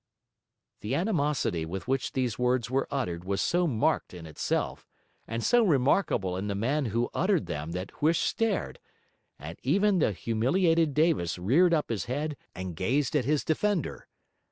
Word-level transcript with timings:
The 0.79 0.95
animosity 0.95 1.63
with 1.63 1.87
which 1.87 2.13
these 2.13 2.39
words 2.39 2.71
were 2.71 2.87
uttered 2.89 3.23
was 3.23 3.39
so 3.39 3.67
marked 3.67 4.15
in 4.15 4.25
itself, 4.25 4.87
and 5.27 5.43
so 5.43 5.63
remarkable 5.63 6.35
in 6.37 6.47
the 6.47 6.55
man 6.55 6.85
who 6.85 7.11
uttered 7.13 7.45
them 7.45 7.73
that 7.73 7.91
Huish 7.99 8.21
stared, 8.21 8.79
and 9.37 9.59
even 9.61 9.99
the 9.99 10.11
humiliated 10.11 10.95
Davis 10.95 11.37
reared 11.37 11.71
up 11.75 11.89
his 11.89 12.05
head 12.05 12.35
and 12.55 12.75
gazed 12.75 13.15
at 13.15 13.25
his 13.25 13.43
defender. 13.45 14.07